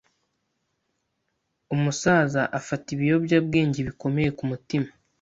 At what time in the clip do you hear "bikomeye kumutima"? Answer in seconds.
3.87-4.89